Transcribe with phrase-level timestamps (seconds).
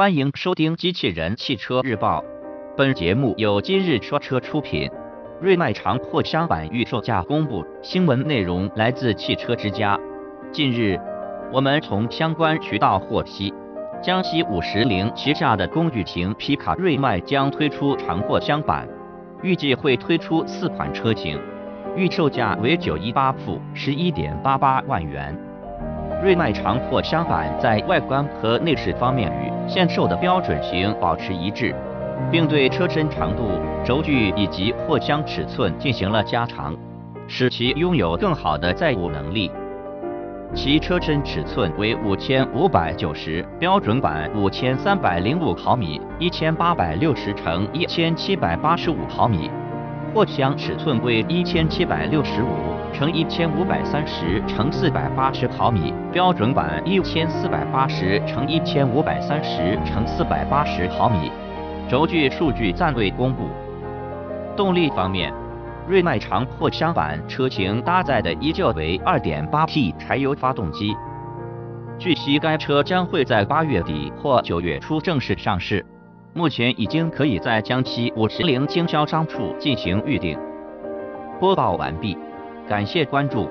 [0.00, 2.22] 欢迎收听《机器人汽车日报》，
[2.74, 4.90] 本节目由今日说车出品。
[5.42, 10.00] 瑞迈长货箱版预售价公布，新闻内容来自汽车之家。
[10.50, 10.98] 近日，
[11.52, 13.52] 我们从相关渠道获悉，
[14.02, 18.88] 江西五十铃旗下的工具型皮卡瑞迈将推出长货箱版，
[19.42, 21.38] 预计会推出四款车型，
[21.94, 25.38] 预售价为九一八付十一点八八万元。
[26.22, 31.74] 瑞迈长货箱版在外观和内饰方面与现售的标准型保持一致，
[32.30, 36.76] 并对车身长度、轴距以及货箱尺寸进行了加长，
[37.26, 39.50] 使其拥有更好的载物能力。
[40.52, 49.50] 其车身尺寸为五千五百九十标准版五千三百零五毫米，一千八百六十乘一千七百八十五毫米。
[50.12, 52.48] 货箱尺寸为一千七百六十五
[53.00, 61.32] 乘一千五百三十乘四百八十毫米，标准版一千四百八十乘一千五百三十乘四百八十毫米。
[61.88, 63.48] 轴距数据暂未公布。
[64.54, 65.32] 动力方面，
[65.88, 70.94] 瑞迈长货箱版车型搭载的依旧为 2.8T 柴油发动机。
[71.98, 75.82] 据悉，该车将会在八月底或九月初正式上市。
[76.34, 80.38] 目前已经可以在江西五十铃经销商处进行预定。
[81.40, 82.14] 播报完毕，
[82.70, 83.48] 感谢关注。